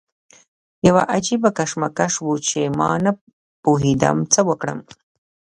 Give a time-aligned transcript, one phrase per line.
[0.87, 3.11] یو عجیبه کشمکش و چې ما نه
[3.63, 4.79] پوهېدم څه وکړم.